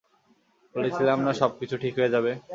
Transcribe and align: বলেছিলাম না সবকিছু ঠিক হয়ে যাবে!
বলেছিলাম 0.75 1.17
না 1.25 1.31
সবকিছু 1.41 1.75
ঠিক 1.83 1.93
হয়ে 1.97 2.13
যাবে! 2.15 2.31